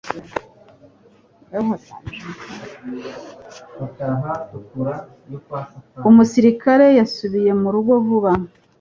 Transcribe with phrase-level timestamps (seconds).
[6.09, 8.31] Umusirikare yasubiye mu rugo vuba